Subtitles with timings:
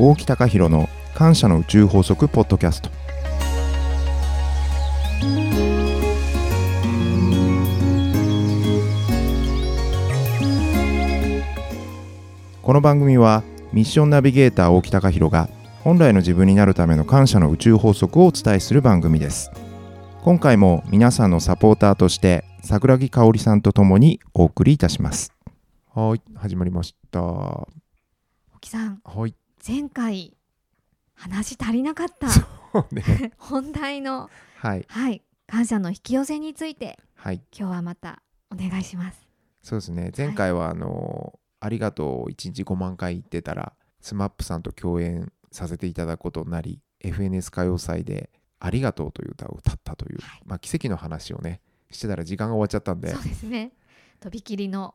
[0.00, 2.88] 大木隆弘の感謝の宇宙法則ポッドキャスト。
[12.62, 13.42] この番組は
[13.72, 15.48] ミッションナビゲーター大木隆弘が
[15.82, 19.50] 本来の自分になるための感謝の宇宙法則をお伝えする番組です。
[20.22, 25.32] 今回も皆さんのサポーターとして桜木香織さんとともにお送りいたします。
[25.92, 27.20] はい始まりました。
[27.20, 27.66] は
[28.54, 29.00] 沖さん。
[29.26, 29.34] い
[29.68, 30.34] 前回
[31.12, 32.28] 話足りなかった。
[32.90, 33.32] ね。
[33.36, 34.86] 本題のはい。
[34.88, 35.22] はい。
[35.46, 37.42] 感謝の引き寄せについてはい。
[37.54, 39.28] 今日はまたお願いします。
[39.60, 40.10] そうですね。
[40.16, 48.30] 前回はあの、ありがとうを1日5万回言ってたら SMAP さんと共演させていただくことになり FNS 歌謡祭で
[48.60, 50.42] 「ありがとう」という歌を歌ったという、はい。
[50.46, 51.60] まあ、奇跡の話をね
[51.90, 53.10] してたら時間が終わっちゃったんで。
[53.10, 53.72] そうですね。
[54.18, 54.94] とびきりの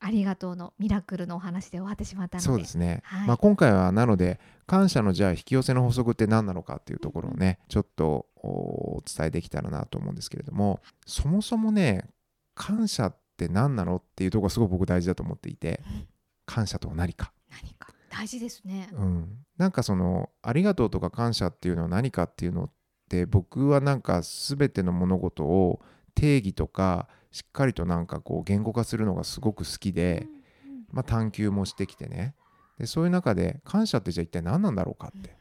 [0.00, 2.46] ありがとうのミラクルのお話で終わってしまったので。
[2.46, 3.28] そうですね、はい。
[3.28, 12.04] まあ、今回はなので感謝のじゃあ引き寄せの法則って何なのかっていうところをねちょっとお伝えできたらなと思うんですけれどもそもそもね
[12.54, 16.08] 感謝って何なのっていうところがすごく僕大事だと思っていてうん。
[16.46, 17.32] 感謝とは何か。
[17.50, 17.92] 何か。
[18.10, 18.88] 大事ですね。
[18.92, 22.70] うん、なんかその「ありがとう」とか感謝っていうのは何かっていうのっ
[23.08, 25.80] て僕はなんか全ての物事を
[26.14, 30.28] 定義とかしっかりとなんかこう言語化するのがすごく好きで、
[30.92, 32.36] まあ、探求もしてきてね。
[32.78, 35.36] でそういう中で感謝ってじゃあ一体何なんだろうかって。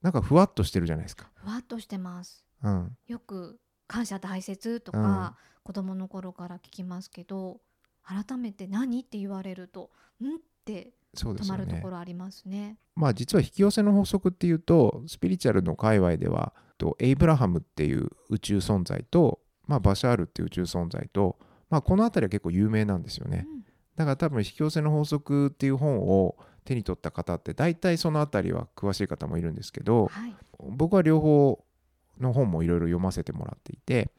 [0.00, 1.30] なんかふわっとしてるじゃないですか。
[1.34, 2.42] ふわっとしてます。
[2.62, 5.02] うん、よく感謝大切とうん。
[5.02, 7.60] か、子供の頃から聞きますけど
[8.02, 9.90] 改めて何って言われると
[10.22, 11.80] んって止まるとそうですよね。
[11.82, 12.78] ころありますね。
[12.94, 21.36] まあ実は引き寄せの法則っていうとスピリチュアルの界隈ではとエイブラハムっていう宇宙存在と、まあ、バシャールっていう宇宙存在と、
[21.70, 23.46] まあ、この辺りは結構有名なんですよね。
[23.48, 23.64] うん。
[23.96, 30.34] だから多分引き寄せの法則っていう本を手に取った方って大体その辺りは詳しい方もいるんですけどはい。
[30.58, 31.64] 僕は両方
[32.20, 34.10] の本もいろいろ読ませてもらっていて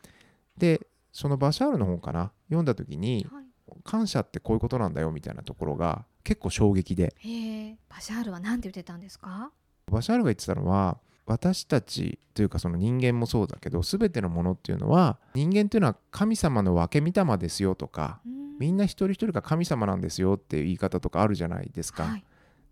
[0.57, 3.43] でそのバシャールの本かな読んだ時にはい。
[3.83, 7.13] 感謝ってこういうことなんだよみたいなところが結構衝撃で。
[7.89, 9.51] バシャールは何て言ってたんですか？
[9.91, 18.21] バシャールが言ってたのは私たちというかその人間もそうだけど全てのものっていうのは人間っていうのは神様の分け御霊ですよとか
[18.59, 22.03] みんな一人一人が神様なんですよっていう言い方とかあるじゃないですか。
[22.03, 22.23] はい。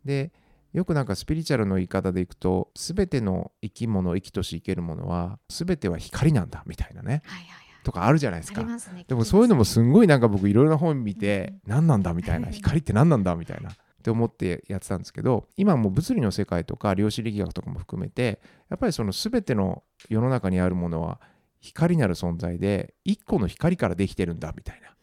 [0.04, 0.32] で
[0.74, 7.66] よくなんかスピリチュアルの言い方でいくと全ての生き物生きとし生けるものは全ては光なんだみたいなねはいはいはい。
[7.84, 8.64] とかあるじゃないですか。
[8.64, 9.06] ね。
[9.08, 11.72] でもそういうのも聞すんごいなんか僕いろいろな本見てうん。
[11.72, 13.72] 何なんだみたいな光って何なんだみたいな
[14.06, 18.40] って思ってやってたんですけど今もう物理の世界とか量子力学とかも含めて
[18.70, 21.20] やっぱりその全ての世の中にあるものは
[21.60, 24.96] 光なる存在で一個の光からできてるんだみたいな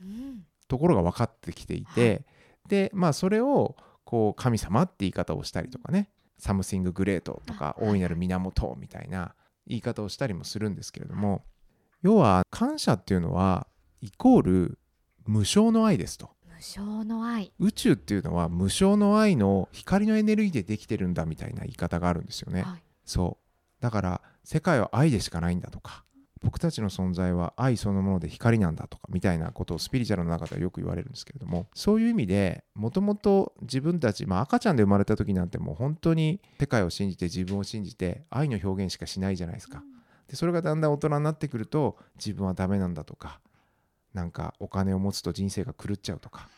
[0.69, 2.25] ところが分かってきていて、
[2.69, 3.75] でまあそれを
[4.05, 6.09] こう神様って言い方をしたりとかね
[6.39, 7.91] 「Something Great」とか「あはい。
[7.95, 9.35] 大いなる源」みたいな
[9.67, 11.45] 言い方をしたりもするんですけれども
[12.03, 13.67] 要は感謝っていうのは
[14.01, 14.79] イコール
[15.27, 16.31] 無償の愛ですと。
[16.63, 22.63] 無償の愛宇宙っていうのは無償の愛の光のエネルギーでできてるんだみたいな言い方があるんですよね。
[22.63, 26.05] はいそうだから世界は愛でしかないんだとか
[26.41, 39.83] 僕たちの存在は愛そのもので光なんだとかみたいなことをスピリチュアルの中ではよく言われるんですけれどもそういう意味でもともと自分たち、まあ、赤ちゃんで生まれた時なんてもう本当に世界を信じて自分を信じて愛の表現しかしないじゃないですか。
[40.29, 43.41] でそれがだんだん大人になってくると自分はダメなんだとか
[44.15, 46.49] なんかお金を持つと人生が狂っちゃうとか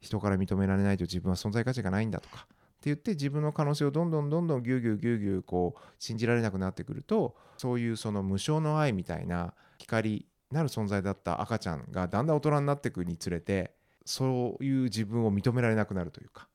[0.00, 13.72] 人から認められないと自分は存在価値がないんだとかって言って自分の可能性をどんどんどんどんギュウギュウギュウギュウこう信じられなくなってくるとそういうその無償の愛みたいな光なる存在だった赤ちゃんがだんだん大人になっていくにつれて
[14.04, 16.48] そういう自分を認められなくなるというか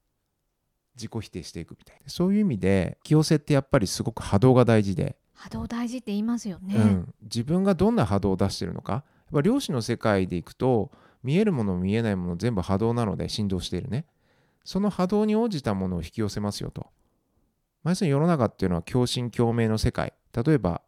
[0.95, 2.09] 自己否定していくみたいな。
[2.09, 5.17] そういう意味で引き寄せってやっぱりすごく波動が大事で。
[5.33, 10.91] 波動大事って言いますよね、うん、自分がどんな波動を出してるのかやっぱ量子の世界でいくと
[11.23, 14.05] 見えるもの見えないもの全部波動なので振動しているね。
[14.63, 16.87] その波動に応じたものを引き寄せますよと、
[17.83, 20.13] まあ要するに世の中っていうのは共振共鳴の世界。
[20.33, 20.81] 例えば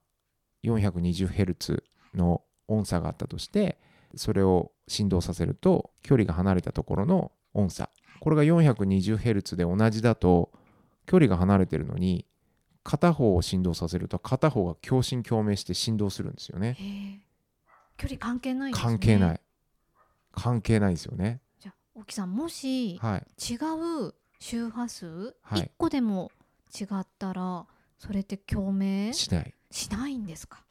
[0.64, 1.84] 420Hz
[2.16, 3.78] の音差があったとして
[4.16, 7.90] それを振動させると距離が離れたところの音差。
[8.20, 10.52] これが 420Hz で同じだと
[11.06, 12.26] 距離が離れてるのに
[12.84, 16.78] 片方を振動させると片方が共振共鳴して振動するんですよね。
[17.98, 19.42] 距離関係ないんですね関係ない。
[20.32, 21.42] 関係ないですよね。
[21.60, 23.54] じゃあ沖さんもしはい。
[23.54, 23.56] 違
[24.08, 26.32] う周波数はい一個でも
[26.80, 27.66] 違ったら
[27.98, 29.54] それって共鳴しない。
[29.72, 30.64] しないんですか？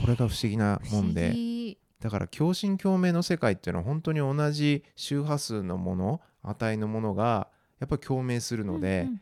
[0.00, 1.32] これが不思議なもんで。
[1.34, 7.48] 議だから共振共鳴の世界っていうのは本当に同じ周波数のもの値のものが
[7.80, 9.20] やっぱり共鳴するので、うんうん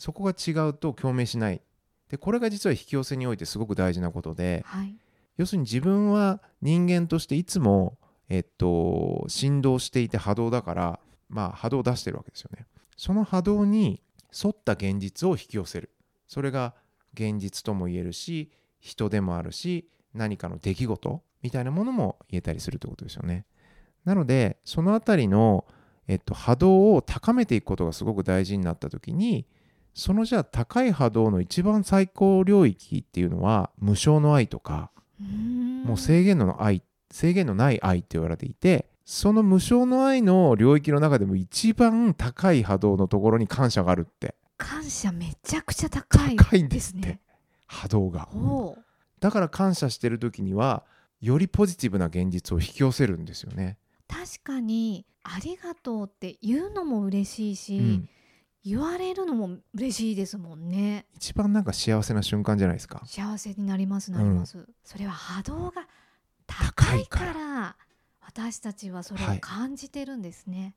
[0.00, 1.60] そこが違うと共鳴しない
[2.08, 4.94] でこれが実は引き寄せにおいてすごく大事なことではい
[5.38, 7.98] 要するに自分は人間としていつも、
[8.28, 12.66] えっと、振動していて波動だから、まあ、波動を出してるわけですよね。
[12.96, 14.02] その波動に
[14.32, 15.90] 沿った現実を引き寄せる。
[16.26, 16.74] それが
[17.14, 18.50] 現実とも言えるし、
[18.80, 23.46] 人でもあるし、何かの出来事みたいなものも言えたりするということですよね。
[24.04, 25.66] なので、そのあたりの、
[26.08, 29.46] えっと、波動を高めていくことがすごく大事になった時に、
[29.94, 44.34] そのじゃあ高い波動の一番最高領域っていうのは無償の愛とか、もう制限の愛制限のない愛って言われていてその無償の愛の領域の中でも一番高い波動のところに感謝があるって。
[44.58, 47.08] 感謝めちゃくちゃ高い高いんですって。
[47.08, 47.20] ね
[47.66, 48.28] 波動が。
[49.20, 50.84] だから感謝してる時には
[51.20, 58.08] よりポジティブな現実を引き寄せるんですよね、確かにありがとうって言うのも嬉しいし、うん、
[58.64, 61.06] 言われるのも嬉しいですもんね。
[61.14, 63.02] 一番なんか幸せな瞬間じゃないですか。
[63.06, 65.86] 幸せになりますなります、それは波動が
[66.46, 67.76] 高いから
[68.20, 70.74] 私たちはそれをはい感じてるんですね、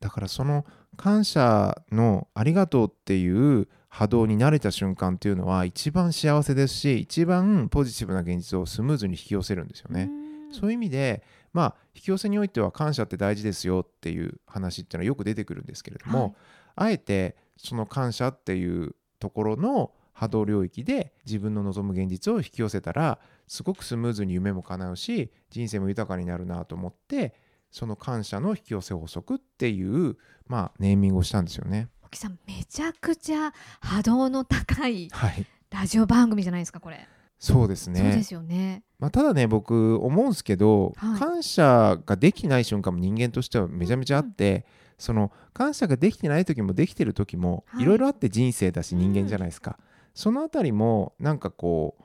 [0.00, 0.64] だからその
[0.96, 10.08] 感謝のありがとうっていう波動に慣れた瞬間っていうのは一番幸せですし一番ポジティブな現実をスムーズに引き寄せるんですよね。
[10.50, 11.22] うそういう意味で
[11.52, 16.34] まあ引き寄せにおいては感謝って大事ですよっていう話っていうのはよく出てくるんですけれども、はい
[16.76, 27.34] あえてその感謝っていうところの波動領域で自分の望む現実を引き寄せたらすごくスムーズに夢も叶うし人生も豊かになるなと思って
[27.70, 31.88] その感謝の引き寄せ法則っていうまあネーミングをしたんですよね。
[32.04, 37.06] 沖さんめちゃくちゃ波動の高いはい、ラジオ番組じゃないですかこれ、
[37.38, 38.00] そうですね。
[38.00, 38.82] そうですよね。
[38.98, 41.18] まあ、ただね僕思うんですけど、はい。
[41.18, 44.66] 感謝ができない瞬間も人間としてはめちゃめちゃあって、
[45.00, 47.82] その感謝ができてない時もできてる時もはい。
[47.82, 49.78] いろいろあって人生だし人間じゃないですか、
[50.14, 52.04] そのあたりもなんかこう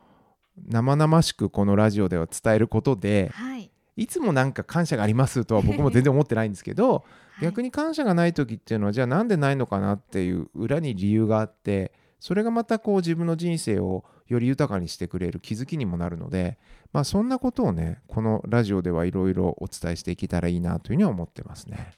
[0.67, 7.05] 生々しくこのラジオでは伝えることではい、いつもなんか感謝がありますとは僕も全然思ってないんですけど
[7.41, 16.57] 逆にに感謝がない時っていうのはじゃあなんでないのかなっていう裏に理由があってそれがまたこう自分の人生をより豊かにしてくれる気づきにもなるので
[16.93, 21.93] まあそんなことをねこのラジオではいろいろお伝えしていけたらいいなというふうには思ってますね。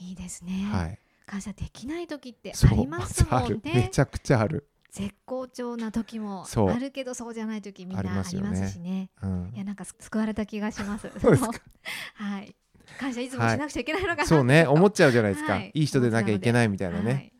[0.00, 0.98] いいですね、はい。
[1.26, 3.60] 感謝できない時ってありますもんね。
[3.64, 4.66] めちゃくちゃある。
[4.90, 9.10] 絶好調な時もあるけどそうじゃない時みんなあありますりますよねしね。
[9.22, 9.52] うん。
[9.54, 11.08] いやなんか救われた気がします。
[12.14, 12.54] はい。
[12.98, 15.70] 感謝いつもしなくちゃいけないのかな、そうね思っっちゃうじゃないですか、はい。
[15.74, 17.32] い、い人でなきゃいけないみたいなね、はい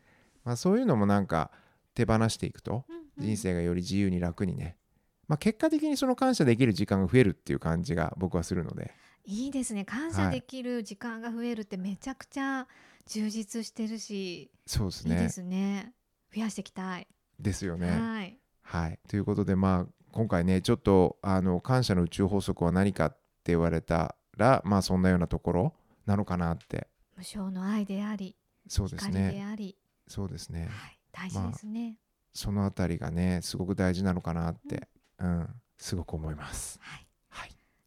[0.45, 1.51] まあ、そういうのもなんか
[1.95, 4.77] 手放していくとうんうん人生がより自由に楽にね、
[5.29, 9.85] まあ、結果的にその感謝できる時間が増えるっていう感じが僕はするのでいいですね。
[9.85, 12.67] 感謝できる時間が増えるってめちゃくちゃ
[13.07, 15.15] 充実してるし、そうですね。
[15.17, 15.93] いいですね。
[16.35, 17.09] 増やしていきたい、
[17.39, 17.91] ですよね。
[17.91, 18.39] はい。
[18.63, 25.75] はい、ということでまあ今回ねちょっとあの感謝の宇宙法則は何かって言われたらまあそんなようなところ
[26.07, 26.87] なのかなって。
[27.17, 28.37] 無償の愛であり
[28.67, 29.77] そうです光でねあり、
[30.07, 30.69] そうですね。
[30.71, 31.97] はい、大事ですね、
[32.33, 34.89] そのあたりがねすごく大事なのかなって、
[35.19, 36.79] うん、すごく思います。
[36.81, 37.07] はいはい、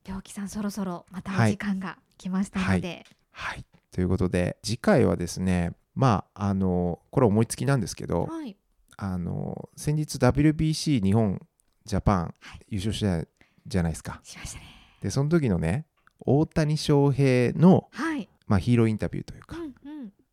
[0.06, 1.50] 良樹さんそろそろまたはい。
[1.50, 8.56] お時間が来ましたので、はい、ということで次回はですねまああのこれ思いつきなんですけどはい。
[8.98, 11.42] あの先日 WBC 日本
[11.86, 12.66] ジャパンはい。
[12.70, 13.28] 優勝した
[13.66, 14.20] じゃないですか。
[14.24, 14.66] しましたね。
[15.02, 15.86] でその時のね
[16.20, 19.74] 大谷翔平の、はい、まあ、ヒーローインタビューというか、うんうん、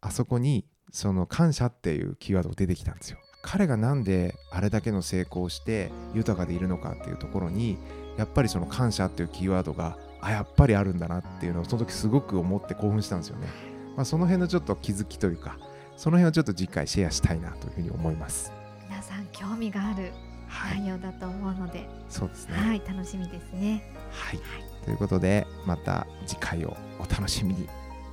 [0.00, 3.18] あそこにその感謝っていうキーワードが出てきたんですよ。
[3.42, 7.78] 彼がなんであれだけの成功して豊かでいるのかっていうところに
[8.16, 13.48] やっぱりその感謝っていうキーワードがあやっぱりあるんだなっていうのをその時すごく思って興奮したんですよね。
[13.96, 15.58] まあ、その辺のちょっと気づきというか
[15.96, 18.52] その辺をちょっと次回シェアしたいなというふうに思います。
[18.88, 20.12] 皆さん興味がある
[20.50, 22.56] はい、内容だと思うので、そうですね。
[22.56, 23.84] はい、楽しみですね。
[24.10, 24.40] はい、
[24.84, 27.68] ということでまた次回をお楽しみに。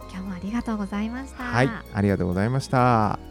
[0.10, 1.44] 今日もありがとうございました。
[1.44, 3.27] はい、ありがとうございました。